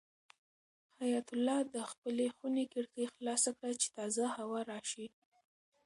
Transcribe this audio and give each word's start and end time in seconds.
حیات 0.99 1.27
الله 1.35 1.59
د 1.75 1.77
خپلې 1.91 2.27
خونې 2.35 2.63
کړکۍ 2.73 3.05
خلاصه 3.15 3.49
کړه 3.57 3.71
چې 3.81 3.87
تازه 3.97 4.25
هوا 4.37 4.59
راشي. 4.71 5.07